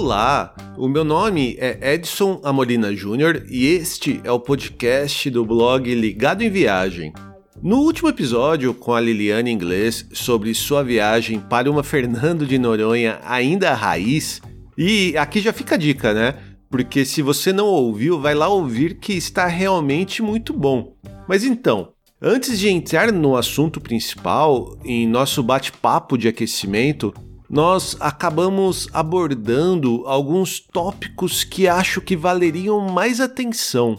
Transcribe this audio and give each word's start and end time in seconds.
Olá, 0.00 0.54
o 0.76 0.86
meu 0.86 1.02
nome 1.02 1.56
é 1.58 1.94
Edson 1.94 2.40
Amolina 2.44 2.94
Júnior 2.94 3.44
e 3.50 3.66
este 3.66 4.20
é 4.22 4.30
o 4.30 4.38
podcast 4.38 5.28
do 5.28 5.44
blog 5.44 5.92
Ligado 5.92 6.44
em 6.44 6.48
Viagem. 6.48 7.12
No 7.60 7.78
último 7.78 8.08
episódio 8.08 8.72
com 8.72 8.94
a 8.94 9.00
Liliane 9.00 9.50
Inglês 9.50 10.06
sobre 10.12 10.54
sua 10.54 10.84
viagem 10.84 11.40
para 11.40 11.68
uma 11.68 11.82
Fernando 11.82 12.46
de 12.46 12.60
Noronha 12.60 13.18
ainda 13.24 13.74
raiz, 13.74 14.40
e 14.78 15.16
aqui 15.16 15.40
já 15.40 15.52
fica 15.52 15.74
a 15.74 15.78
dica, 15.78 16.14
né? 16.14 16.36
Porque 16.70 17.04
se 17.04 17.20
você 17.20 17.52
não 17.52 17.66
ouviu, 17.66 18.20
vai 18.20 18.36
lá 18.36 18.46
ouvir 18.46 19.00
que 19.00 19.14
está 19.14 19.48
realmente 19.48 20.22
muito 20.22 20.52
bom. 20.52 20.94
Mas 21.28 21.42
então, 21.42 21.88
antes 22.22 22.56
de 22.56 22.68
entrar 22.68 23.12
no 23.12 23.36
assunto 23.36 23.80
principal, 23.80 24.78
em 24.84 25.08
nosso 25.08 25.42
bate-papo 25.42 26.16
de 26.16 26.28
aquecimento, 26.28 27.12
nós 27.48 27.96
acabamos 27.98 28.88
abordando 28.92 30.02
alguns 30.06 30.60
tópicos 30.60 31.44
que 31.44 31.66
acho 31.66 32.00
que 32.00 32.16
valeriam 32.16 32.80
mais 32.80 33.20
atenção. 33.20 33.98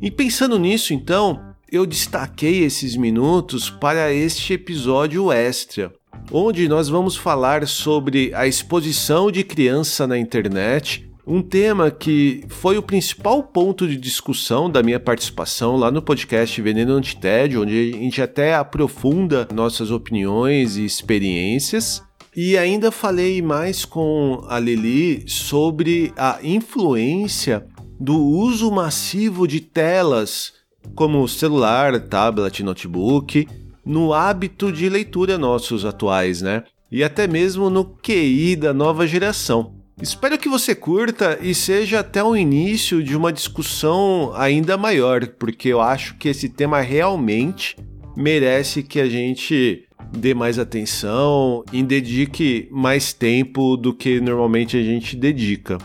E 0.00 0.10
pensando 0.10 0.58
nisso, 0.58 0.92
então, 0.92 1.40
eu 1.70 1.86
destaquei 1.86 2.62
esses 2.62 2.96
minutos 2.96 3.70
para 3.70 4.12
este 4.12 4.52
episódio 4.52 5.32
extra, 5.32 5.92
onde 6.30 6.68
nós 6.68 6.88
vamos 6.88 7.16
falar 7.16 7.66
sobre 7.66 8.32
a 8.34 8.46
exposição 8.46 9.30
de 9.30 9.42
criança 9.42 10.06
na 10.06 10.18
internet, 10.18 11.10
um 11.26 11.40
tema 11.40 11.90
que 11.90 12.44
foi 12.48 12.76
o 12.76 12.82
principal 12.82 13.42
ponto 13.44 13.86
de 13.86 13.96
discussão 13.96 14.68
da 14.68 14.82
minha 14.82 14.98
participação 14.98 15.76
lá 15.76 15.90
no 15.90 16.02
podcast 16.02 16.60
Veneno 16.60 16.94
Antitédio, 16.94 17.62
onde 17.62 17.92
a 17.94 17.96
gente 17.96 18.20
até 18.20 18.54
aprofunda 18.54 19.48
nossas 19.54 19.90
opiniões 19.90 20.76
e 20.76 20.84
experiências. 20.84 22.02
E 22.34 22.56
ainda 22.56 22.90
falei 22.90 23.42
mais 23.42 23.84
com 23.84 24.42
a 24.48 24.58
Lili 24.58 25.24
sobre 25.28 26.14
a 26.16 26.38
influência 26.42 27.66
do 28.00 28.18
uso 28.18 28.70
massivo 28.70 29.46
de 29.46 29.60
telas 29.60 30.54
como 30.94 31.28
celular, 31.28 32.00
tablet, 32.00 32.62
notebook, 32.62 33.46
no 33.84 34.14
hábito 34.14 34.72
de 34.72 34.88
leitura 34.88 35.36
nossos 35.36 35.84
atuais, 35.84 36.40
né? 36.40 36.64
E 36.90 37.04
até 37.04 37.26
mesmo 37.26 37.68
no 37.68 37.84
QI 37.84 38.56
da 38.56 38.72
nova 38.72 39.06
geração. 39.06 39.74
Espero 40.00 40.38
que 40.38 40.48
você 40.48 40.74
curta 40.74 41.38
e 41.42 41.54
seja 41.54 42.00
até 42.00 42.24
o 42.24 42.34
início 42.34 43.04
de 43.04 43.14
uma 43.14 43.30
discussão 43.30 44.32
ainda 44.34 44.78
maior, 44.78 45.26
porque 45.38 45.68
eu 45.68 45.82
acho 45.82 46.16
que 46.16 46.30
esse 46.30 46.48
tema 46.48 46.80
realmente 46.80 47.76
merece 48.16 48.82
que 48.82 48.98
a 48.98 49.08
gente 49.08 49.84
dê 50.10 50.34
mais 50.34 50.58
atenção 50.58 51.64
e 51.72 51.82
dedique 51.82 52.68
mais 52.70 53.12
tempo 53.12 53.76
do 53.76 53.94
que 53.94 54.20
normalmente 54.20 54.76
a 54.76 54.82
gente 54.82 55.16
dedica. 55.16 55.78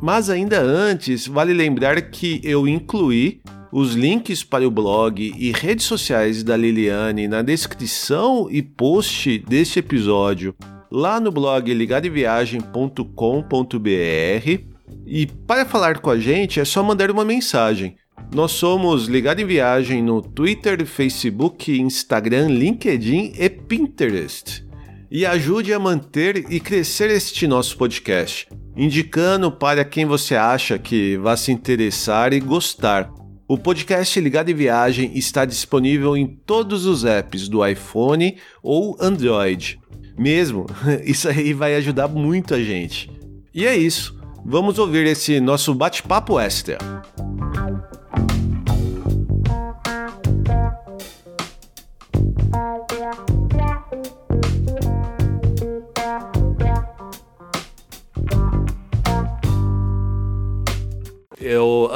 Mas 0.00 0.28
ainda 0.28 0.60
antes, 0.60 1.26
vale 1.26 1.52
lembrar 1.52 2.00
que 2.10 2.40
eu 2.42 2.68
incluí 2.68 3.40
os 3.72 3.94
links 3.94 4.44
para 4.44 4.66
o 4.66 4.70
blog 4.70 5.34
e 5.36 5.50
redes 5.50 5.86
sociais 5.86 6.42
da 6.42 6.56
Liliane 6.56 7.26
na 7.26 7.42
descrição 7.42 8.48
e 8.50 8.62
post 8.62 9.38
deste 9.38 9.80
episódio 9.80 10.54
lá 10.90 11.18
no 11.18 11.32
blog 11.32 11.72
ligadeviagem.com.br. 11.74 14.74
E 15.06 15.26
para 15.26 15.66
falar 15.66 15.98
com 15.98 16.10
a 16.10 16.18
gente 16.18 16.60
é 16.60 16.64
só 16.64 16.82
mandar 16.82 17.10
uma 17.10 17.24
mensagem. 17.24 17.96
Nós 18.34 18.52
somos 18.52 19.06
Ligado 19.06 19.40
em 19.40 19.46
Viagem 19.46 20.02
no 20.02 20.20
Twitter, 20.20 20.84
Facebook, 20.84 21.70
Instagram, 21.80 22.48
LinkedIn 22.48 23.34
e 23.38 23.48
Pinterest. 23.48 24.64
E 25.10 25.24
ajude 25.24 25.72
a 25.72 25.78
manter 25.78 26.50
e 26.50 26.58
crescer 26.58 27.10
este 27.10 27.46
nosso 27.46 27.76
podcast, 27.76 28.48
indicando 28.76 29.52
para 29.52 29.84
quem 29.84 30.04
você 30.04 30.34
acha 30.34 30.78
que 30.78 31.16
vai 31.18 31.36
se 31.36 31.52
interessar 31.52 32.32
e 32.32 32.40
gostar. 32.40 33.12
O 33.46 33.56
podcast 33.56 34.18
Ligado 34.20 34.50
em 34.50 34.54
Viagem 34.54 35.16
está 35.16 35.44
disponível 35.44 36.16
em 36.16 36.26
todos 36.26 36.86
os 36.86 37.04
apps 37.04 37.48
do 37.48 37.64
iPhone 37.64 38.36
ou 38.62 38.96
Android. 38.98 39.78
Mesmo, 40.18 40.66
isso 41.04 41.28
aí 41.28 41.52
vai 41.52 41.76
ajudar 41.76 42.08
muito 42.08 42.54
a 42.54 42.62
gente. 42.62 43.10
E 43.54 43.66
é 43.66 43.76
isso. 43.76 44.18
Vamos 44.44 44.78
ouvir 44.78 45.06
esse 45.06 45.40
nosso 45.40 45.72
bate-papo 45.74 46.40
extra. 46.40 46.78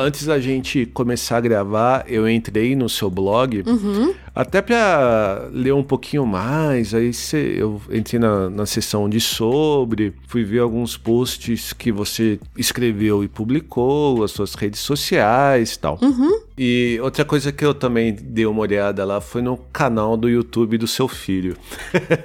Antes 0.08 0.24
da 0.24 0.40
gente 0.40 0.86
começar 0.86 1.36
a 1.36 1.40
gravar, 1.40 2.04
eu 2.08 2.26
entrei 2.28 2.74
no 2.74 2.88
seu 2.88 3.10
blog, 3.10 3.62
uhum. 3.66 4.14
Até 4.38 4.62
para 4.62 5.48
ler 5.52 5.74
um 5.74 5.82
pouquinho 5.82 6.24
mais. 6.24 6.94
Aí 6.94 7.12
cê, 7.12 7.56
eu 7.58 7.82
entrei 7.90 8.20
na, 8.20 8.48
na 8.48 8.66
seção 8.66 9.08
de 9.08 9.20
sobre, 9.20 10.14
fui 10.28 10.44
ver 10.44 10.60
alguns 10.60 10.96
posts 10.96 11.72
que 11.72 11.90
você 11.90 12.38
escreveu 12.56 13.24
e 13.24 13.28
publicou, 13.28 14.22
as 14.22 14.30
suas 14.30 14.54
redes 14.54 14.78
sociais 14.78 15.74
e 15.74 15.78
tal. 15.80 15.98
Uhum. 16.00 16.40
E 16.56 16.98
outra 17.02 17.24
coisa 17.24 17.50
que 17.50 17.64
eu 17.64 17.72
também 17.72 18.12
dei 18.12 18.44
uma 18.46 18.60
olhada 18.60 19.04
lá 19.04 19.20
foi 19.20 19.42
no 19.42 19.56
canal 19.72 20.16
do 20.16 20.28
YouTube 20.28 20.78
do 20.78 20.88
seu 20.88 21.06
filho. 21.06 21.56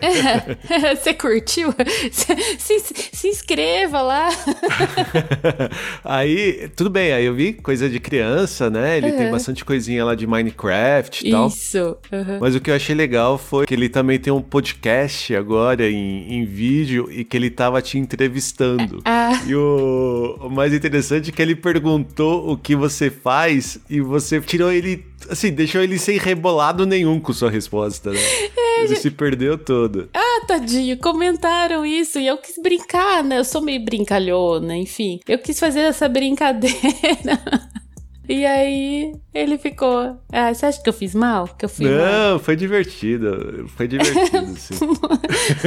Você 0.98 1.14
curtiu? 1.14 1.74
Se, 2.12 2.36
se, 2.58 2.80
se, 3.12 3.28
inscreva 3.28 4.02
lá. 4.02 4.30
aí, 6.04 6.68
tudo 6.76 6.90
bem, 6.90 7.14
aí 7.14 7.26
eu 7.26 7.36
vi 7.36 7.54
coisa 7.54 7.88
de 7.88 8.00
criança, 8.00 8.72
né? 8.72 8.98
Ele 8.98 9.12
uhum. 9.12 9.18
tem 9.18 9.32
bastante 9.32 9.64
coisinha 9.64 10.04
lá 10.04 10.16
de 10.16 10.26
Minecraft 10.26 11.28
e 11.28 11.32
tal. 11.32 11.48
Isso. 11.48 11.98
Uhum. 12.12 12.40
Mas 12.40 12.56
o 12.56 12.62
que 12.62 12.70
eu 12.70 12.76
achei 12.76 12.96
legal 12.96 13.38
foi 13.38 13.66
que 13.66 13.74
ele 13.74 13.90
também 13.90 14.20
tem 14.20 14.32
um 14.32 14.42
podcast 14.42 15.36
agora 15.36 15.90
em, 15.90 16.34
em 16.34 16.46
vídeo 16.46 17.10
e 17.12 17.24
que 17.24 17.36
ele 17.36 17.50
tava 17.50 17.82
te 17.82 17.98
entrevistando. 17.98 19.02
Ah. 19.06 19.42
E 19.46 19.56
o, 19.56 20.38
o 20.42 20.50
mais 20.50 20.74
interessante 20.74 21.30
é 21.30 21.34
que 21.34 21.42
ele 21.42 21.56
perguntou 21.56 22.52
o 22.52 22.58
que 22.58 22.76
você 22.76 23.10
faz 23.10 23.80
e 23.90 24.00
você 24.02 24.40
tirou 24.42 24.72
ele, 24.72 25.06
assim, 25.30 25.52
deixou 25.52 25.82
ele 25.82 25.98
sem 25.98 26.18
rebolado 26.18 26.86
nenhum 26.86 27.20
com 27.20 27.34
sua 27.34 27.50
resposta, 27.50 28.12
né? 28.12 28.20
É, 28.56 28.84
ele 28.84 28.96
se 28.96 29.12
perdeu 29.12 29.58
todo. 29.58 30.10
Ah, 30.14 30.46
tadinho, 30.48 30.98
comentaram 30.98 31.86
isso 31.86 32.20
e 32.20 32.28
eu 32.28 32.38
quis 32.38 32.56
brincar, 32.62 33.24
né? 33.24 33.40
Eu 33.40 33.46
sou 33.46 33.62
meio 33.62 33.84
brincalhona, 33.84 34.76
enfim. 34.76 35.20
Eu 35.28 35.40
quis 35.40 35.60
fazer 35.60 35.82
essa 35.82 36.08
brincadeira. 36.08 36.74
E 38.28 38.46
aí 38.46 39.14
ele 39.34 39.58
ficou. 39.58 40.18
Ah, 40.32 40.54
você 40.54 40.66
acha 40.66 40.82
que 40.82 40.88
eu 40.88 40.94
fiz 40.94 41.14
mal? 41.14 41.48
Que 41.58 41.66
eu 41.66 41.70
fui 41.70 41.86
Não, 41.86 42.32
mal? 42.32 42.40
foi 42.40 42.56
divertido. 42.56 43.66
Foi 43.76 43.88
divertido, 43.88 44.48
sim. 44.56 44.76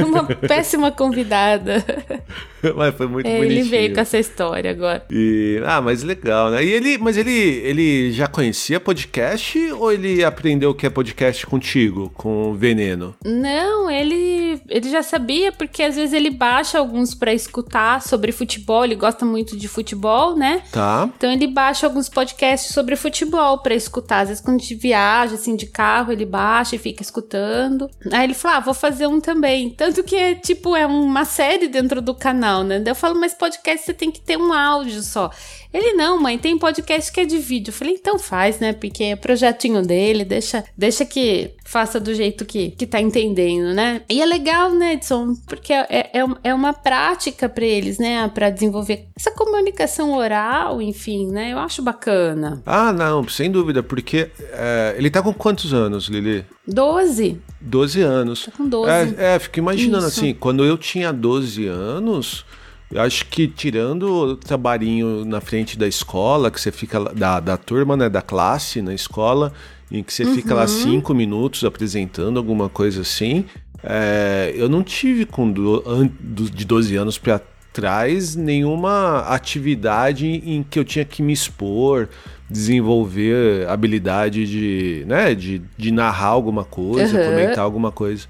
Uma 0.03 0.23
péssima 0.25 0.91
convidada. 0.91 1.85
Mas 2.75 2.95
foi 2.95 3.07
muito 3.07 3.27
ele 3.27 3.37
bonitinho. 3.37 3.59
Ele 3.61 3.69
veio 3.69 3.93
com 3.93 3.99
essa 3.99 4.17
história 4.17 4.71
agora. 4.71 5.05
E, 5.11 5.61
ah, 5.65 5.79
mas 5.79 6.01
legal, 6.01 6.49
né? 6.49 6.63
E 6.65 6.69
ele, 6.69 6.97
mas 6.97 7.15
ele, 7.15 7.31
ele 7.31 8.11
já 8.11 8.27
conhecia 8.27 8.79
podcast 8.79 9.59
ou 9.73 9.91
ele 9.91 10.23
aprendeu 10.23 10.71
o 10.71 10.73
que 10.73 10.85
é 10.87 10.89
podcast 10.89 11.45
contigo, 11.45 12.11
com 12.15 12.55
Veneno? 12.55 13.15
Não, 13.23 13.89
ele, 13.89 14.46
ele 14.69 14.89
já 14.89 15.03
sabia 15.03 15.51
porque 15.51 15.83
às 15.83 15.95
vezes 15.95 16.13
ele 16.13 16.29
baixa 16.29 16.79
alguns 16.79 17.13
para 17.13 17.33
escutar 17.33 18.01
sobre 18.01 18.31
futebol. 18.31 18.83
Ele 18.83 18.95
gosta 18.95 19.25
muito 19.25 19.57
de 19.57 19.67
futebol, 19.67 20.35
né? 20.35 20.63
Tá. 20.71 21.09
Então 21.15 21.31
ele 21.31 21.47
baixa 21.47 21.85
alguns 21.85 22.09
podcasts 22.09 22.37
podcast 22.37 22.73
sobre 22.73 22.95
futebol 22.95 23.59
para 23.59 23.73
escutar. 23.73 24.21
Às 24.21 24.29
vezes, 24.29 24.43
quando 24.43 24.57
a 24.57 24.59
gente 24.59 24.75
viaja, 24.75 25.35
assim, 25.35 25.55
de 25.55 25.65
carro, 25.65 26.11
ele 26.11 26.25
baixa 26.25 26.75
e 26.75 26.79
fica 26.79 27.01
escutando. 27.01 27.89
Aí 28.11 28.25
ele 28.25 28.33
fala, 28.33 28.57
ah, 28.57 28.59
vou 28.59 28.73
fazer 28.73 29.07
um 29.07 29.19
também. 29.19 29.69
Tanto 29.69 30.03
que, 30.03 30.15
é, 30.15 30.35
tipo, 30.35 30.75
é 30.75 30.85
uma 30.85 31.25
série 31.25 31.67
dentro 31.67 32.01
do 32.01 32.13
canal, 32.13 32.63
né? 32.63 32.79
Daí 32.79 32.91
eu 32.91 32.95
falo, 32.95 33.19
mas 33.19 33.33
podcast 33.33 33.85
você 33.85 33.93
tem 33.93 34.11
que 34.11 34.19
ter 34.19 34.37
um 34.37 34.53
áudio 34.53 35.01
só. 35.01 35.31
Ele, 35.73 35.93
não, 35.93 36.19
mãe, 36.21 36.37
tem 36.37 36.57
podcast 36.57 37.11
que 37.11 37.19
é 37.19 37.25
de 37.25 37.37
vídeo. 37.37 37.69
Eu 37.69 37.73
falei, 37.73 37.93
então 37.93 38.17
faz, 38.17 38.59
né? 38.59 38.73
Porque 38.73 39.03
é 39.03 39.15
projetinho 39.15 39.81
dele, 39.81 40.23
deixa, 40.23 40.63
deixa 40.77 41.05
que 41.05 41.51
faça 41.65 41.99
do 41.99 42.13
jeito 42.13 42.45
que, 42.45 42.71
que 42.71 42.87
tá 42.87 43.01
entendendo, 43.01 43.73
né? 43.73 44.01
E 44.09 44.21
é 44.21 44.25
legal, 44.25 44.71
né, 44.71 44.93
Edson? 44.93 45.35
Porque 45.45 45.73
é, 45.73 45.85
é, 45.89 46.25
é 46.43 46.53
uma 46.53 46.73
prática 46.73 47.49
para 47.49 47.65
eles, 47.65 47.97
né? 47.97 48.29
Para 48.33 48.49
desenvolver 48.49 49.07
essa 49.15 49.31
comunicação 49.31 50.13
oral, 50.13 50.81
enfim, 50.81 51.27
né? 51.27 51.51
Eu 51.51 51.59
acho 51.59 51.81
bacana. 51.81 52.61
Ah, 52.65 52.93
não, 52.93 53.27
sem 53.27 53.51
dúvida, 53.51 53.83
porque 53.83 54.29
é, 54.53 54.95
ele 54.97 55.09
tá 55.09 55.21
com 55.21 55.33
quantos 55.33 55.73
anos, 55.73 56.07
Lili? 56.07 56.45
Doze. 56.65 57.39
Doze 57.59 58.01
anos. 58.01 58.45
Tá 58.45 58.51
com 58.51 58.67
doze. 58.67 58.91
É, 59.17 59.35
é, 59.35 59.39
fico 59.39 59.59
imaginando 59.59 60.07
Isso. 60.07 60.19
assim, 60.19 60.33
quando 60.33 60.63
eu 60.63 60.77
tinha 60.77 61.11
12 61.11 61.65
anos, 61.67 62.45
eu 62.91 63.01
acho 63.01 63.25
que 63.25 63.47
tirando 63.47 64.03
o 64.03 64.35
trabalhinho 64.35 65.25
na 65.25 65.41
frente 65.41 65.77
da 65.77 65.87
escola, 65.87 66.49
que 66.49 66.59
você 66.59 66.71
fica 66.71 66.99
da, 67.13 67.39
da 67.39 67.57
turma, 67.57 67.97
né, 67.97 68.09
da 68.09 68.21
classe 68.21 68.81
na 68.81 68.93
escola, 68.93 69.51
em 69.91 70.03
que 70.03 70.13
você 70.13 70.23
uhum. 70.23 70.35
fica 70.35 70.53
lá 70.53 70.61
uhum. 70.61 70.67
cinco 70.67 71.13
minutos 71.13 71.63
apresentando 71.63 72.37
alguma 72.37 72.69
coisa 72.69 73.01
assim, 73.01 73.45
é, 73.83 74.53
eu 74.55 74.67
não 74.69 74.83
tive 74.83 75.25
com 75.25 75.51
do, 75.51 76.09
de 76.49 76.65
12 76.65 76.95
anos 76.95 77.17
para 77.17 77.41
traz 77.77 78.35
nenhuma 78.35 79.19
atividade 79.19 80.25
em 80.25 80.63
que 80.63 80.79
eu 80.79 80.83
tinha 80.83 81.05
que 81.05 81.21
me 81.21 81.31
expor, 81.31 82.09
desenvolver 82.49 83.67
habilidade 83.67 84.47
de, 84.47 85.05
né, 85.05 85.35
de, 85.35 85.61
de 85.77 85.91
narrar 85.91 86.29
alguma 86.29 86.63
coisa, 86.63 87.15
uhum. 87.15 87.25
comentar 87.25 87.59
alguma 87.59 87.91
coisa. 87.91 88.27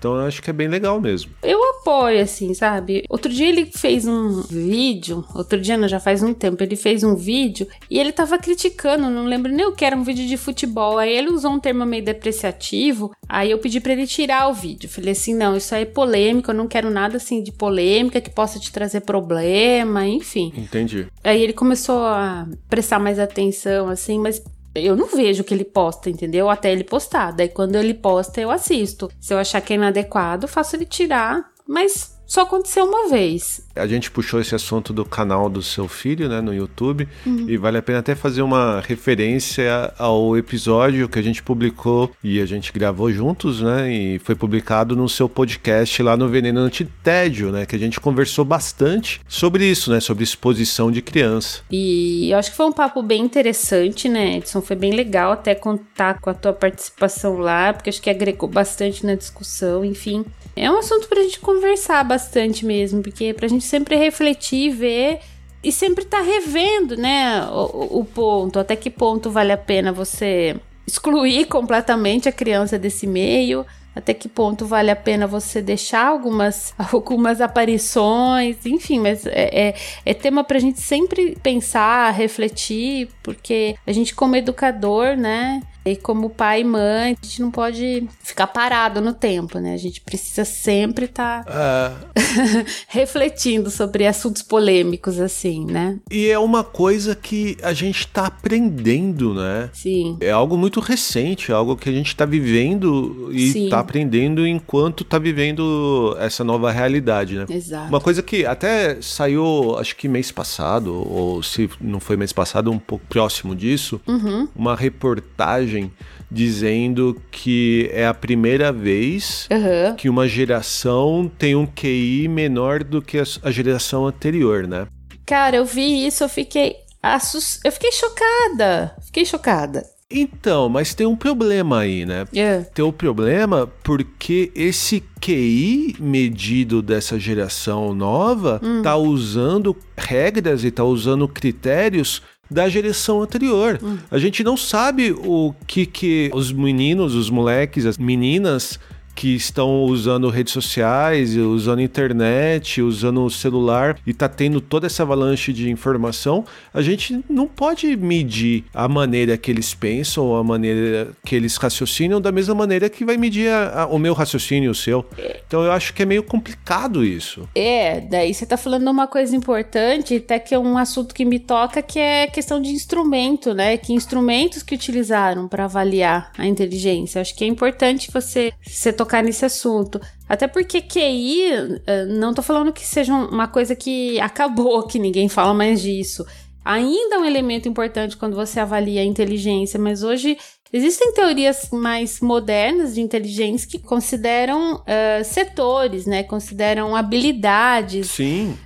Então 0.00 0.16
eu 0.16 0.26
acho 0.26 0.42
que 0.42 0.48
é 0.48 0.52
bem 0.52 0.66
legal 0.66 0.98
mesmo. 0.98 1.30
Eu 1.42 1.62
apoio, 1.62 2.22
assim, 2.22 2.54
sabe? 2.54 3.04
Outro 3.10 3.30
dia 3.30 3.46
ele 3.46 3.66
fez 3.66 4.06
um 4.06 4.40
vídeo, 4.40 5.22
outro 5.34 5.60
dia 5.60 5.76
não, 5.76 5.86
já 5.86 6.00
faz 6.00 6.22
um 6.22 6.32
tempo, 6.32 6.62
ele 6.62 6.74
fez 6.74 7.04
um 7.04 7.14
vídeo 7.14 7.68
e 7.90 7.98
ele 7.98 8.10
tava 8.10 8.38
criticando, 8.38 9.10
não 9.10 9.26
lembro 9.26 9.52
nem 9.52 9.66
o 9.66 9.72
que 9.72 9.84
era, 9.84 9.94
um 9.94 10.02
vídeo 10.02 10.26
de 10.26 10.38
futebol. 10.38 10.96
Aí 10.96 11.14
ele 11.14 11.28
usou 11.28 11.52
um 11.52 11.60
termo 11.60 11.84
meio 11.84 12.02
depreciativo, 12.02 13.14
aí 13.28 13.50
eu 13.50 13.58
pedi 13.58 13.78
para 13.78 13.92
ele 13.92 14.06
tirar 14.06 14.48
o 14.48 14.54
vídeo. 14.54 14.88
Falei 14.88 15.12
assim: 15.12 15.34
não, 15.34 15.54
isso 15.54 15.74
aí 15.74 15.82
é 15.82 15.86
polêmico, 15.86 16.50
eu 16.50 16.54
não 16.54 16.66
quero 16.66 16.90
nada 16.90 17.18
assim 17.18 17.42
de 17.42 17.52
polêmica 17.52 18.22
que 18.22 18.30
possa 18.30 18.58
te 18.58 18.72
trazer 18.72 19.02
problema, 19.02 20.06
enfim. 20.06 20.50
Entendi. 20.56 21.08
Aí 21.22 21.42
ele 21.42 21.52
começou 21.52 22.06
a 22.06 22.48
prestar 22.70 22.98
mais 22.98 23.18
atenção, 23.18 23.90
assim, 23.90 24.18
mas 24.18 24.42
eu 24.74 24.96
não 24.96 25.06
vejo 25.06 25.42
o 25.42 25.44
que 25.44 25.52
ele 25.52 25.64
posta, 25.64 26.08
entendeu? 26.08 26.48
Até 26.48 26.70
ele 26.70 26.84
postar. 26.84 27.32
Daí 27.32 27.48
quando 27.48 27.76
ele 27.76 27.94
posta, 27.94 28.40
eu 28.40 28.50
assisto. 28.50 29.10
Se 29.20 29.34
eu 29.34 29.38
achar 29.38 29.60
que 29.60 29.72
é 29.72 29.76
inadequado, 29.76 30.46
faço 30.46 30.76
ele 30.76 30.86
tirar. 30.86 31.50
Mas 31.66 32.19
só 32.30 32.42
aconteceu 32.42 32.84
uma 32.84 33.08
vez. 33.08 33.60
A 33.74 33.88
gente 33.88 34.08
puxou 34.08 34.40
esse 34.40 34.54
assunto 34.54 34.92
do 34.92 35.04
canal 35.04 35.50
do 35.50 35.60
seu 35.60 35.88
filho, 35.88 36.28
né, 36.28 36.40
no 36.40 36.54
YouTube, 36.54 37.08
uhum. 37.26 37.46
e 37.48 37.56
vale 37.56 37.78
a 37.78 37.82
pena 37.82 37.98
até 37.98 38.14
fazer 38.14 38.40
uma 38.40 38.80
referência 38.86 39.92
ao 39.98 40.36
episódio 40.38 41.08
que 41.08 41.18
a 41.18 41.22
gente 41.22 41.42
publicou 41.42 42.12
e 42.22 42.40
a 42.40 42.46
gente 42.46 42.72
gravou 42.72 43.10
juntos, 43.10 43.60
né, 43.60 43.92
e 43.92 44.20
foi 44.20 44.36
publicado 44.36 44.94
no 44.94 45.08
seu 45.08 45.28
podcast 45.28 46.00
lá 46.04 46.16
no 46.16 46.28
Veneno 46.28 46.60
Antitédio, 46.60 47.50
né, 47.50 47.66
que 47.66 47.74
a 47.74 47.78
gente 47.78 47.98
conversou 47.98 48.44
bastante 48.44 49.20
sobre 49.26 49.64
isso, 49.68 49.90
né, 49.90 49.98
sobre 49.98 50.22
exposição 50.22 50.92
de 50.92 51.02
criança. 51.02 51.62
E 51.68 52.30
eu 52.30 52.38
acho 52.38 52.52
que 52.52 52.56
foi 52.56 52.66
um 52.66 52.72
papo 52.72 53.02
bem 53.02 53.22
interessante, 53.22 54.08
né, 54.08 54.36
Edson, 54.36 54.60
foi 54.60 54.76
bem 54.76 54.92
legal 54.92 55.32
até 55.32 55.52
contar 55.52 56.20
com 56.20 56.30
a 56.30 56.34
tua 56.34 56.52
participação 56.52 57.38
lá, 57.38 57.72
porque 57.72 57.90
acho 57.90 58.00
que 58.00 58.08
agregou 58.08 58.48
bastante 58.48 59.04
na 59.04 59.16
discussão, 59.16 59.84
enfim. 59.84 60.24
É 60.54 60.70
um 60.70 60.78
assunto 60.78 61.08
pra 61.08 61.22
gente 61.22 61.40
conversar 61.40 62.04
bastante 62.04 62.19
mesmo, 62.64 63.02
porque 63.02 63.32
pra 63.34 63.48
gente 63.48 63.64
sempre 63.64 63.96
refletir, 63.96 64.70
ver 64.70 65.20
e 65.62 65.70
sempre 65.70 66.04
tá 66.04 66.20
revendo, 66.20 66.96
né, 66.96 67.46
o, 67.50 68.00
o 68.00 68.04
ponto, 68.04 68.58
até 68.58 68.74
que 68.74 68.88
ponto 68.90 69.30
vale 69.30 69.52
a 69.52 69.58
pena 69.58 69.92
você 69.92 70.56
excluir 70.86 71.46
completamente 71.46 72.28
a 72.28 72.32
criança 72.32 72.78
desse 72.78 73.06
meio, 73.06 73.64
até 73.94 74.14
que 74.14 74.28
ponto 74.28 74.64
vale 74.66 74.90
a 74.90 74.96
pena 74.96 75.26
você 75.26 75.60
deixar 75.60 76.06
algumas, 76.06 76.74
algumas 76.92 77.40
aparições, 77.40 78.64
enfim, 78.64 79.00
mas 79.00 79.26
é, 79.26 79.68
é, 79.68 79.74
é 80.06 80.14
tema 80.14 80.42
pra 80.42 80.58
gente 80.58 80.80
sempre 80.80 81.36
pensar, 81.42 82.10
refletir, 82.12 83.08
porque 83.22 83.76
a 83.86 83.92
gente, 83.92 84.14
como 84.14 84.36
educador, 84.36 85.16
né, 85.16 85.60
e 85.90 85.96
como 85.96 86.30
pai 86.30 86.60
e 86.60 86.64
mãe, 86.64 87.16
a 87.20 87.26
gente 87.26 87.40
não 87.40 87.50
pode 87.50 88.06
ficar 88.22 88.46
parado 88.46 89.00
no 89.00 89.12
tempo, 89.12 89.58
né? 89.58 89.74
A 89.74 89.78
gente 89.78 90.00
precisa 90.00 90.44
sempre 90.44 91.06
estar 91.06 91.44
tá 91.44 91.92
uh... 91.92 92.64
refletindo 92.88 93.70
sobre 93.70 94.06
assuntos 94.06 94.42
polêmicos, 94.42 95.20
assim, 95.20 95.64
né? 95.64 95.98
E 96.10 96.28
é 96.28 96.38
uma 96.38 96.62
coisa 96.64 97.14
que 97.14 97.56
a 97.62 97.72
gente 97.72 98.00
está 98.00 98.26
aprendendo, 98.26 99.34
né? 99.34 99.70
Sim. 99.72 100.16
É 100.20 100.30
algo 100.30 100.56
muito 100.56 100.80
recente, 100.80 101.50
é 101.50 101.54
algo 101.54 101.76
que 101.76 101.88
a 101.88 101.92
gente 101.92 102.08
está 102.08 102.24
vivendo 102.24 103.30
e 103.32 103.64
está 103.64 103.80
aprendendo 103.80 104.46
enquanto 104.46 105.02
está 105.02 105.18
vivendo 105.18 106.16
essa 106.18 106.44
nova 106.44 106.70
realidade, 106.70 107.36
né? 107.36 107.46
Exato. 107.48 107.88
Uma 107.88 108.00
coisa 108.00 108.22
que 108.22 108.44
até 108.46 109.00
saiu, 109.00 109.76
acho 109.78 109.96
que 109.96 110.08
mês 110.08 110.30
passado, 110.30 110.94
ou 110.94 111.42
se 111.42 111.68
não 111.80 112.00
foi 112.00 112.16
mês 112.16 112.32
passado, 112.32 112.70
um 112.70 112.78
pouco 112.78 113.04
próximo 113.08 113.54
disso, 113.54 114.00
uhum. 114.06 114.48
uma 114.54 114.76
reportagem 114.76 115.79
reportagem 115.80 115.92
dizendo 116.30 117.20
que 117.30 117.90
é 117.92 118.06
a 118.06 118.14
primeira 118.14 118.72
vez 118.72 119.48
uhum. 119.50 119.96
que 119.96 120.08
uma 120.08 120.28
geração 120.28 121.30
tem 121.38 121.56
um 121.56 121.66
QI 121.66 122.28
menor 122.28 122.84
do 122.84 123.02
que 123.02 123.18
a 123.18 123.50
geração 123.50 124.06
anterior, 124.06 124.66
né? 124.66 124.86
Cara, 125.26 125.56
eu 125.56 125.64
vi 125.64 126.06
isso, 126.06 126.22
eu 126.22 126.28
fiquei 126.28 126.76
assust... 127.02 127.60
eu 127.64 127.72
fiquei 127.72 127.90
chocada. 127.90 128.94
Fiquei 129.06 129.24
chocada. 129.24 129.84
Então, 130.10 130.68
mas 130.68 130.92
tem 130.92 131.06
um 131.06 131.14
problema 131.14 131.78
aí, 131.80 132.04
né? 132.04 132.26
Yeah. 132.34 132.64
Tem 132.74 132.84
um 132.84 132.90
problema 132.90 133.70
porque 133.84 134.50
esse 134.56 135.04
QI 135.20 135.94
medido 136.00 136.82
dessa 136.82 137.18
geração 137.18 137.94
nova 137.94 138.60
hum. 138.62 138.82
tá 138.82 138.96
usando 138.96 139.76
regras 139.96 140.64
e 140.64 140.70
tá 140.70 140.82
usando 140.82 141.28
critérios 141.28 142.22
da 142.50 142.68
geração 142.68 143.22
anterior. 143.22 143.78
Hum. 143.80 143.98
A 144.10 144.18
gente 144.18 144.42
não 144.42 144.56
sabe 144.56 145.12
o 145.12 145.54
que, 145.66 145.86
que 145.86 146.30
os 146.34 146.52
meninos, 146.52 147.14
os 147.14 147.30
moleques, 147.30 147.86
as 147.86 147.96
meninas 147.96 148.80
que 149.14 149.34
estão 149.34 149.82
usando 149.84 150.28
redes 150.28 150.52
sociais, 150.52 151.36
usando 151.36 151.80
internet, 151.80 152.80
usando 152.80 153.24
o 153.24 153.30
celular 153.30 153.98
e 154.06 154.14
tá 154.14 154.28
tendo 154.28 154.60
toda 154.60 154.86
essa 154.86 155.02
avalanche 155.02 155.52
de 155.52 155.70
informação, 155.70 156.44
a 156.72 156.80
gente 156.80 157.22
não 157.28 157.46
pode 157.46 157.96
medir 157.96 158.64
a 158.74 158.88
maneira 158.88 159.36
que 159.36 159.50
eles 159.50 159.74
pensam, 159.74 160.34
a 160.36 160.44
maneira 160.44 161.10
que 161.24 161.34
eles 161.34 161.56
raciocinam 161.56 162.20
da 162.20 162.32
mesma 162.32 162.54
maneira 162.54 162.88
que 162.88 163.04
vai 163.04 163.16
medir 163.16 163.48
a, 163.48 163.82
a, 163.82 163.86
o 163.86 163.98
meu 163.98 164.14
raciocínio 164.14 164.70
o 164.70 164.74
seu. 164.74 165.04
Então 165.50 165.64
eu 165.64 165.72
acho 165.72 165.92
que 165.92 166.04
é 166.04 166.06
meio 166.06 166.22
complicado 166.22 167.04
isso. 167.04 167.48
É, 167.56 168.00
daí 168.00 168.32
você 168.32 168.46
tá 168.46 168.56
falando 168.56 168.88
uma 168.88 169.08
coisa 169.08 169.34
importante, 169.34 170.14
até 170.14 170.38
que 170.38 170.54
é 170.54 170.58
um 170.60 170.78
assunto 170.78 171.12
que 171.12 171.24
me 171.24 171.40
toca, 171.40 171.82
que 171.82 171.98
é 171.98 172.28
questão 172.28 172.62
de 172.62 172.70
instrumento, 172.70 173.52
né? 173.52 173.76
Que 173.76 173.92
instrumentos 173.92 174.62
que 174.62 174.76
utilizaram 174.76 175.48
para 175.48 175.64
avaliar 175.64 176.30
a 176.38 176.46
inteligência. 176.46 177.18
Eu 177.18 177.22
acho 177.22 177.34
que 177.34 177.42
é 177.42 177.48
importante 177.48 178.12
você, 178.12 178.52
você 178.64 178.92
tocar 178.92 179.24
nesse 179.24 179.44
assunto. 179.44 180.00
Até 180.28 180.46
porque 180.46 180.80
QI, 180.80 181.80
eh, 181.84 182.04
não 182.04 182.32
tô 182.32 182.42
falando 182.42 182.72
que 182.72 182.86
seja 182.86 183.12
uma 183.12 183.48
coisa 183.48 183.74
que 183.74 184.20
acabou, 184.20 184.86
que 184.86 185.00
ninguém 185.00 185.28
fala 185.28 185.52
mais 185.52 185.82
disso. 185.82 186.24
Ainda 186.70 187.16
é 187.16 187.18
um 187.18 187.24
elemento 187.24 187.68
importante 187.68 188.16
quando 188.16 188.36
você 188.36 188.60
avalia 188.60 189.00
a 189.00 189.04
inteligência, 189.04 189.76
mas 189.76 190.04
hoje 190.04 190.38
existem 190.72 191.12
teorias 191.12 191.68
mais 191.72 192.20
modernas 192.20 192.94
de 192.94 193.00
inteligência 193.00 193.68
que 193.68 193.80
consideram 193.80 194.76
uh, 194.76 195.24
setores, 195.24 196.06
né? 196.06 196.22
Consideram 196.22 196.94
habilidades 196.94 198.06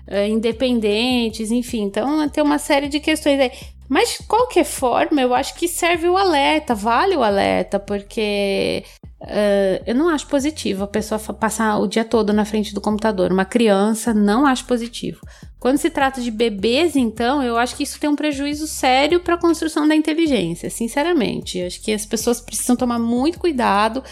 uh, 0.07 0.29
independentes, 0.29 1.51
enfim. 1.51 1.85
Então 1.85 2.29
tem 2.29 2.45
uma 2.45 2.59
série 2.59 2.89
de 2.89 3.01
questões 3.01 3.41
aí. 3.41 3.51
Mas 3.89 4.19
de 4.19 4.27
qualquer 4.27 4.65
forma, 4.65 5.23
eu 5.23 5.33
acho 5.33 5.55
que 5.55 5.67
serve 5.67 6.07
o 6.07 6.19
alerta, 6.19 6.75
vale 6.75 7.17
o 7.17 7.23
alerta, 7.23 7.81
porque 7.81 8.85
Uh, 9.25 9.81
eu 9.87 9.95
não 9.95 10.11
acho 10.11 10.27
positivo 10.27 10.85
a 10.85 10.87
pessoa 10.87 11.19
passar 11.19 11.79
o 11.79 11.87
dia 11.87 12.05
todo 12.05 12.31
na 12.31 12.45
frente 12.45 12.75
do 12.75 12.81
computador. 12.81 13.33
Uma 13.33 13.47
criança 13.47 14.13
não 14.13 14.45
acho 14.45 14.67
positivo. 14.67 15.21
Quando 15.65 15.79
se 15.79 15.89
trata 15.89 16.21
de 16.21 16.31
bebês, 16.31 16.95
então, 16.95 17.43
eu 17.43 17.57
acho 17.57 17.75
que 17.75 17.85
isso 17.85 17.99
tem 17.99 18.11
um 18.11 18.15
prejuízo 18.15 18.67
sério 18.67 19.21
para 19.21 19.33
a 19.33 19.41
construção 19.41 19.89
da 19.89 19.97
inteligência, 19.97 20.69
sinceramente. 20.69 21.57
Eu 21.57 21.67
acho 21.67 21.81
que 21.81 21.91
as 21.91 22.05
pessoas 22.05 22.39
precisam 22.39 22.77
tomar 22.77 22.99
muito 22.99 23.39
cuidado. 23.39 24.05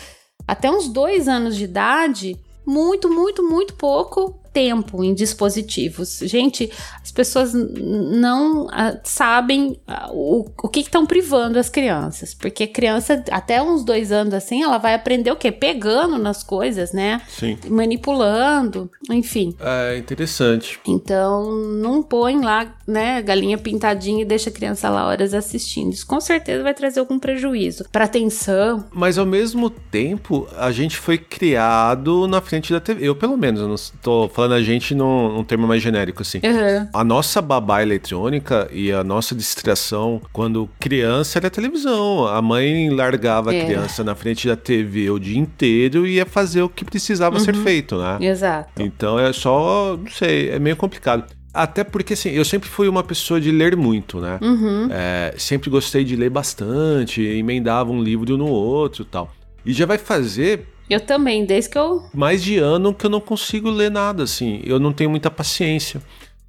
Até 0.49 0.71
uns 0.71 0.88
dois 0.88 1.28
anos 1.28 1.54
de 1.54 1.64
idade, 1.64 2.38
muito, 2.66 3.11
muito, 3.11 3.47
muito 3.47 3.75
pouco 3.75 4.41
tempo 4.52 5.02
em 5.02 5.14
dispositivos. 5.14 6.21
Gente, 6.23 6.71
as 7.02 7.11
pessoas 7.11 7.52
não 7.54 8.66
uh, 8.66 8.99
sabem 9.02 9.80
uh, 9.88 10.12
o, 10.12 10.50
o 10.62 10.68
que 10.68 10.80
estão 10.80 11.06
privando 11.06 11.59
as 11.59 11.68
crianças, 11.68 12.35
porque 12.35 12.66
criança, 12.66 13.23
até 13.30 13.62
uns 13.62 13.85
dois 13.85 14.12
anos 14.12 14.35
assim, 14.35 14.62
ela 14.62 14.78
vai 14.78 14.94
aprender 14.94 15.30
o 15.30 15.37
quê? 15.37 15.50
Pegando 15.50 16.18
nas 16.18 16.42
coisas, 16.42 16.92
né? 16.92 17.23
Sim. 17.28 17.59
Manipulando, 17.68 18.90
enfim. 19.11 19.54
É 19.61 19.97
interessante. 19.97 20.78
Então, 20.87 21.50
não 21.52 22.02
põe 22.02 22.40
lá, 22.40 22.75
né, 22.87 23.23
galinha 23.23 23.56
pintadinha 23.59 24.23
e 24.23 24.25
deixa 24.25 24.50
a 24.50 24.52
criança 24.52 24.88
lá 24.88 25.06
horas 25.06 25.35
assistindo. 25.35 25.92
Isso 25.92 26.06
com 26.06 26.21
certeza 26.21 26.62
vai 26.62 26.75
trazer 26.75 27.00
algum 27.00 27.18
prejuízo 27.18 27.85
para 27.90 28.04
atenção. 28.04 28.85
Mas 28.92 29.18
ao 29.18 29.26
mesmo 29.26 29.71
tempo, 29.71 30.47
a 30.56 30.71
gente 30.71 30.97
foi 30.97 31.18
criado 31.18 32.26
na 32.26 32.40
frente 32.40 32.73
da 32.73 32.80
TV. 32.80 33.06
Eu, 33.06 33.14
pelo 33.14 33.37
menos, 33.37 33.61
eu 33.61 33.68
não 33.68 33.76
tô 34.02 34.28
falando 34.28 34.41
falando 34.42 34.54
a 34.54 34.62
gente 34.62 34.94
num, 34.94 35.37
num 35.37 35.44
termo 35.44 35.66
mais 35.66 35.82
genérico, 35.82 36.22
assim. 36.22 36.38
Uhum. 36.38 36.88
A 36.92 37.04
nossa 37.04 37.40
babá 37.40 37.82
eletrônica 37.82 38.68
e 38.72 38.90
a 38.90 39.04
nossa 39.04 39.34
distração 39.34 40.20
quando 40.32 40.68
criança 40.80 41.38
era 41.38 41.49
televisão. 41.49 42.26
A 42.26 42.42
mãe 42.42 42.90
largava 42.90 43.54
é. 43.54 43.61
a 43.61 43.64
criança 43.64 44.02
na 44.02 44.14
frente 44.14 44.49
da 44.49 44.56
TV 44.56 45.11
o 45.11 45.18
dia 45.18 45.38
inteiro 45.38 46.06
e 46.06 46.14
ia 46.14 46.26
fazer 46.26 46.62
o 46.62 46.68
que 46.68 46.84
precisava 46.84 47.37
uhum. 47.37 47.44
ser 47.44 47.54
feito, 47.54 47.96
né? 47.99 48.18
Exato. 48.20 48.82
Então 48.82 49.18
é 49.18 49.32
só, 49.32 49.96
não 49.96 50.11
sei, 50.11 50.50
é 50.50 50.58
meio 50.58 50.76
complicado. 50.76 51.25
Até 51.54 51.84
porque, 51.84 52.14
assim, 52.14 52.30
eu 52.30 52.46
sempre 52.46 52.68
fui 52.68 52.88
uma 52.88 53.04
pessoa 53.04 53.38
de 53.38 53.50
ler 53.50 53.76
muito, 53.76 54.18
né? 54.20 54.38
Uhum. 54.40 54.88
É, 54.90 55.34
sempre 55.37 55.68
gostei 55.68 56.02
de 56.02 56.16
ler 56.16 56.30
bastante, 56.30 57.22
emendava 57.22 57.92
um 57.92 58.02
livro 58.02 58.38
no 58.38 58.46
outro 58.46 59.04
tal. 59.04 59.30
E 59.64 59.72
já 59.72 59.84
vai 59.84 59.99
fazer 59.99 60.66
Eu 60.89 61.01
também, 61.01 61.45
desde 61.45 61.71
que 61.71 61.79
eu. 61.79 62.03
Mais 62.12 62.43
de 62.43 62.59
ano 62.59 62.93
que 62.93 63.07
eu 63.07 63.11
não 63.11 63.21
consigo 63.21 63.71
ler 63.71 63.91
nada, 63.91 64.23
assim. 64.23 64.61
Eu 64.65 64.79
não 64.79 64.93
tenho 64.93 65.11
muita 65.11 65.31
paciência. 65.31 66.03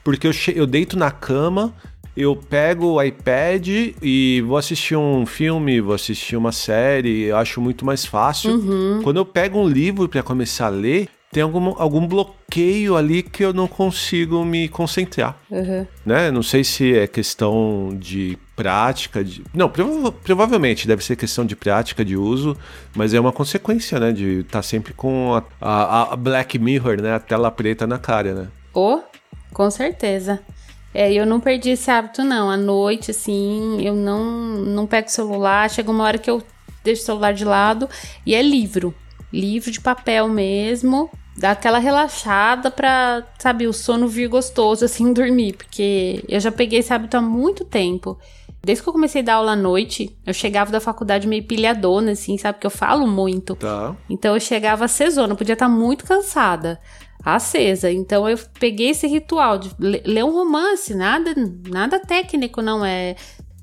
Porque 0.04 0.28
eu, 0.28 0.32
eu 0.54 0.68
deito 0.68 0.98
na 0.98 1.10
cama, 1.12 1.74
eu 2.16 2.36
pego 2.36 2.94
o 2.94 3.02
iPad 3.02 3.68
e 4.02 4.44
vou 4.46 4.58
assistir 4.58 4.96
um 4.96 5.26
filme, 5.26 5.82
vou 5.82 5.96
assistir 5.96 6.36
uma 6.36 6.52
série, 6.52 7.24
eu 7.24 7.38
acho 7.38 7.62
muito 7.62 7.86
mais 7.86 8.06
fácil. 8.06 8.52
Uhum. 8.52 9.02
Quando 9.04 9.18
eu 9.18 9.26
pego 9.26 9.60
um 9.60 9.68
livro 9.68 10.08
para 10.10 10.22
começar 10.22 10.68
a 10.68 10.70
ler, 10.70 11.08
tem 11.32 11.42
algum, 11.42 11.74
algum 11.78 12.08
bloqueio 12.08 12.96
ali 12.96 13.24
que 13.24 13.44
eu 13.44 13.52
não 13.52 13.68
consigo 13.68 14.46
me 14.46 14.70
concentrar. 14.70 15.40
Uhum. 15.50 15.88
Né? 16.06 16.30
Não 16.30 16.44
sei 16.44 16.64
se 16.64 16.96
é 16.96 17.08
questão 17.08 17.90
de 18.00 18.38
prática. 18.56 19.24
De... 19.24 19.44
Não, 19.54 19.70
prova 19.70 20.12
provavelmente 20.12 20.88
deve 20.88 21.04
ser 21.04 21.16
questão 21.16 21.46
de 21.46 21.56
prática 21.56 22.04
de 22.04 22.16
uso, 22.16 22.58
mas 22.96 23.14
é 23.14 23.20
uma 23.20 23.32
consequência, 23.32 24.00
né? 24.00 24.12
De 24.12 24.40
estar 24.40 24.60
tá 24.60 24.64
sempre 24.64 24.94
com 24.94 25.34
a, 25.34 25.44
a, 25.62 26.14
a, 26.14 26.16
Black 26.16 26.58
Mirror, 26.60 27.02
né? 27.02 27.16
A 27.16 27.20
tela 27.20 27.52
preta 27.52 27.88
na 27.88 27.98
cara, 27.98 28.34
né? 28.34 28.48
Oh, 28.74 29.00
com 29.54 29.70
certeza. 29.70 30.42
É, 30.94 31.12
eu 31.12 31.26
não 31.26 31.40
perdi 31.40 31.72
esse 31.72 31.90
hábito, 31.90 32.24
não. 32.24 32.50
À 32.50 32.58
noite, 32.58 33.12
assim, 33.12 33.82
eu 33.82 33.96
não, 33.96 34.24
não 34.24 34.86
pego 34.86 35.08
o 35.08 35.12
celular. 35.12 35.70
Chega 35.70 35.90
uma 35.90 36.04
hora 36.04 36.18
que 36.18 36.30
eu 36.30 36.44
deixo 36.84 37.02
o 37.02 37.06
celular 37.06 37.34
de 37.34 37.46
lado 37.46 37.90
e 38.26 38.36
é 38.36 38.42
livro. 38.42 38.94
Livro 39.32 39.72
de 39.72 39.82
papel 39.82 40.28
mesmo. 40.30 41.10
Dá 41.36 41.52
aquela 41.52 41.80
relaxada 41.80 42.70
pra, 42.70 43.24
sabe, 43.40 43.66
o 43.66 43.74
sono 43.74 44.08
vir 44.08 44.28
gostoso, 44.28 44.86
assim, 44.86 45.12
dormir. 45.12 45.54
Porque 45.54 46.24
eu 46.28 46.40
já 46.40 46.52
peguei 46.52 46.80
esse 46.80 46.94
hábito 46.94 47.18
há 47.18 47.22
muito 47.22 47.66
tempo. 47.66 48.20
Desde 48.66 48.82
que 48.82 48.90
eu 48.90 48.94
comecei 48.94 49.22
a 49.22 49.26
dar 49.26 49.34
aula 49.36 49.52
à 49.52 49.56
noite, 49.56 50.18
eu 50.26 50.34
chegava 50.34 50.72
da 50.72 50.80
faculdade 50.80 51.28
meio 51.28 51.44
pilhadona, 51.44 52.12
assim, 52.12 52.38
sabe? 52.38 52.60
Que 52.60 52.68
eu 52.68 52.72
falo 52.72 53.06
muito. 53.06 53.56
Tá. 53.56 53.96
Então 54.10 54.36
eu 54.36 54.40
chegava 54.40 54.86
acesona, 54.86 55.36
podia 55.36 55.54
estar 55.54 55.68
muito 55.68 56.06
cansada 56.06 56.80
acesa. 57.24 57.92
Então 57.92 58.28
eu 58.28 58.38
peguei 58.60 58.90
esse 58.90 59.08
ritual 59.08 59.58
de 59.58 59.70
ler 59.80 60.24
um 60.24 60.32
romance, 60.32 60.94
nada, 60.94 61.34
nada 61.70 62.00
técnico, 62.00 62.62
não 62.62 62.84
é 62.84 63.16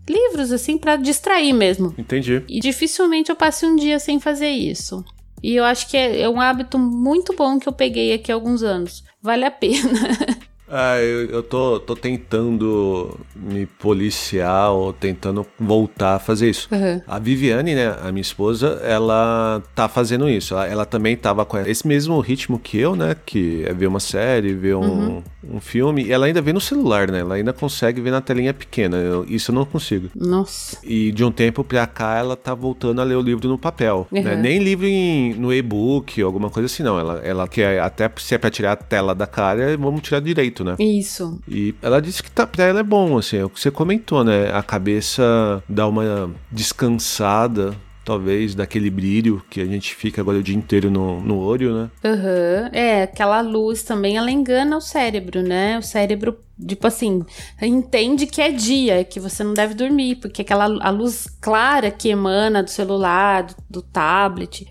livros 0.08 0.50
assim 0.50 0.78
para 0.78 0.96
distrair 0.96 1.52
mesmo. 1.52 1.94
Entendi. 1.96 2.42
E 2.48 2.60
dificilmente 2.60 3.30
eu 3.30 3.36
passe 3.36 3.66
um 3.66 3.76
dia 3.76 3.98
sem 3.98 4.18
fazer 4.18 4.50
isso. 4.50 5.04
E 5.42 5.54
eu 5.54 5.64
acho 5.64 5.88
que 5.88 5.96
é, 5.96 6.22
é 6.22 6.28
um 6.28 6.40
hábito 6.40 6.78
muito 6.78 7.34
bom 7.34 7.58
que 7.58 7.68
eu 7.68 7.72
peguei 7.72 8.12
aqui 8.12 8.30
há 8.30 8.34
alguns 8.34 8.62
anos. 8.62 9.04
Vale 9.22 9.44
a 9.44 9.50
pena. 9.50 9.90
Ah, 10.70 11.00
eu, 11.00 11.26
eu 11.26 11.42
tô, 11.42 11.80
tô 11.80 11.96
tentando 11.96 13.18
me 13.34 13.66
policiar 13.66 14.70
ou 14.70 14.92
tentando 14.92 15.44
voltar 15.58 16.14
a 16.14 16.18
fazer 16.18 16.48
isso. 16.48 16.68
Uhum. 16.70 17.02
A 17.06 17.18
Viviane, 17.18 17.74
né, 17.74 17.96
a 18.00 18.12
minha 18.12 18.22
esposa, 18.22 18.80
ela 18.84 19.62
tá 19.74 19.88
fazendo 19.88 20.28
isso. 20.28 20.54
Ela, 20.54 20.66
ela, 20.66 20.86
também 20.86 21.16
tava 21.16 21.44
com 21.44 21.58
esse 21.58 21.86
mesmo 21.86 22.18
ritmo 22.20 22.58
que 22.58 22.78
eu, 22.78 22.94
né, 22.94 23.16
que 23.26 23.64
é 23.66 23.72
ver 23.72 23.88
uma 23.88 24.00
série, 24.00 24.54
ver 24.54 24.76
um, 24.76 24.80
uhum. 24.80 25.22
um 25.54 25.60
filme. 25.60 26.04
E 26.04 26.12
ela 26.12 26.26
ainda 26.26 26.40
vê 26.40 26.52
no 26.52 26.60
celular, 26.60 27.10
né, 27.10 27.20
ela 27.20 27.34
ainda 27.34 27.52
consegue 27.52 28.00
ver 28.00 28.10
na 28.12 28.20
telinha 28.20 28.54
pequena. 28.54 28.96
Eu, 28.96 29.24
isso 29.28 29.50
eu 29.50 29.54
não 29.54 29.64
consigo. 29.64 30.08
Nossa. 30.14 30.78
E 30.84 31.10
de 31.10 31.24
um 31.24 31.32
tempo 31.32 31.64
pra 31.64 31.86
cá, 31.86 32.18
ela 32.18 32.36
tá 32.36 32.54
voltando 32.54 33.00
a 33.00 33.04
ler 33.04 33.16
o 33.16 33.22
livro 33.22 33.48
no 33.48 33.58
papel. 33.58 34.06
Uhum. 34.12 34.22
Né? 34.22 34.36
Nem 34.36 34.58
livro 34.58 34.86
em, 34.86 35.34
no 35.34 35.52
e-book, 35.52 36.22
alguma 36.22 36.48
coisa 36.48 36.66
assim, 36.66 36.82
não. 36.82 36.98
Ela, 36.98 37.20
ela 37.24 37.48
quer, 37.48 37.80
até 37.80 38.10
se 38.18 38.34
é 38.34 38.38
pra 38.38 38.50
tirar 38.50 38.72
a 38.72 38.76
tela 38.76 39.14
da 39.14 39.26
cara, 39.26 39.76
vamos 39.76 40.02
tirar 40.02 40.20
direito 40.20 40.59
né? 40.64 40.76
Isso. 40.78 41.40
E 41.48 41.74
ela 41.82 42.00
disse 42.00 42.22
que 42.22 42.30
tá, 42.30 42.46
pra 42.46 42.64
ela 42.64 42.80
é 42.80 42.84
bom, 42.84 43.18
assim, 43.18 43.38
é 43.38 43.44
o 43.44 43.50
que 43.50 43.60
você 43.60 43.70
comentou, 43.70 44.24
né? 44.24 44.52
A 44.52 44.62
cabeça 44.62 45.62
dá 45.68 45.86
uma 45.86 46.30
descansada 46.50 47.74
talvez, 48.04 48.56
daquele 48.56 48.90
brilho 48.90 49.40
que 49.48 49.60
a 49.60 49.64
gente 49.64 49.94
fica 49.94 50.20
agora 50.20 50.38
o 50.38 50.42
dia 50.42 50.56
inteiro 50.56 50.90
no, 50.90 51.20
no 51.20 51.38
olho, 51.38 51.74
né? 51.74 51.90
Uhum. 52.02 52.68
É, 52.72 53.02
aquela 53.04 53.40
luz 53.40 53.84
também, 53.84 54.16
ela 54.16 54.30
engana 54.30 54.76
o 54.76 54.80
cérebro, 54.80 55.42
né? 55.42 55.78
O 55.78 55.82
cérebro 55.82 56.36
Tipo 56.66 56.86
assim, 56.86 57.24
entende 57.62 58.26
que 58.26 58.42
é 58.42 58.50
dia, 58.50 59.02
que 59.02 59.18
você 59.18 59.42
não 59.42 59.54
deve 59.54 59.72
dormir, 59.72 60.16
porque 60.16 60.42
aquela 60.42 60.66
a 60.84 60.90
luz 60.90 61.26
clara 61.40 61.90
que 61.90 62.10
emana 62.10 62.62
do 62.62 62.68
celular, 62.68 63.44
do, 63.44 63.54
do 63.70 63.82
tablet, 63.82 64.70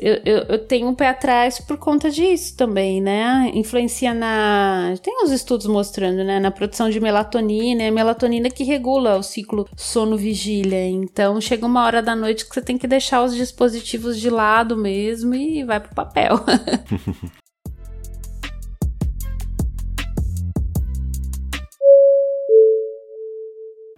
eu, 0.00 0.20
eu, 0.24 0.38
eu, 0.48 0.66
tenho 0.66 0.88
um 0.88 0.94
pé 0.94 1.08
atrás 1.08 1.60
por 1.60 1.76
conta 1.78 2.10
disso 2.10 2.56
também, 2.56 3.00
né? 3.00 3.50
Influencia 3.54 4.12
na. 4.12 4.94
Tem 5.02 5.22
uns 5.22 5.30
estudos 5.30 5.66
mostrando, 5.66 6.24
né? 6.24 6.38
Na 6.38 6.50
produção 6.50 6.90
de 6.90 7.00
melatonina, 7.00 7.82
é 7.82 7.88
a 7.88 7.92
melatonina 7.92 8.50
que 8.50 8.64
regula 8.64 9.16
o 9.16 9.22
ciclo 9.22 9.68
sono-vigília. 9.76 10.86
Então 10.88 11.40
chega 11.40 11.66
uma 11.66 11.84
hora 11.84 12.02
da 12.02 12.14
noite 12.14 12.46
que 12.46 12.54
você 12.54 12.62
tem 12.62 12.78
que 12.78 12.86
deixar 12.86 13.22
os 13.22 13.34
dispositivos 13.34 14.20
de 14.20 14.30
lado 14.30 14.76
mesmo 14.76 15.34
e 15.34 15.64
vai 15.64 15.80
pro 15.80 15.94
papel. 15.94 16.36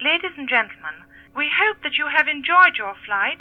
Ladies 0.01 0.39
and 0.39 0.49
gentlemen, 0.49 0.95
we 1.37 1.49
hope 1.51 1.83
that 1.83 1.99
you 1.99 2.07
have 2.07 2.29
enjoyed 2.29 2.79
your 2.79 2.95
flight 3.05 3.41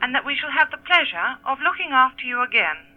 and 0.00 0.14
that 0.14 0.24
we 0.24 0.36
shall 0.36 0.50
have 0.50 0.70
the 0.70 0.78
pleasure 0.78 1.38
of 1.46 1.58
looking 1.62 1.90
after 1.92 2.24
you 2.24 2.42
again. 2.42 2.87